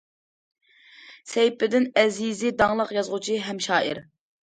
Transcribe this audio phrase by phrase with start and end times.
[1.33, 4.07] سەيپىدىن ئەزىزى داڭلىق يازغۇچى ھەم شائىر.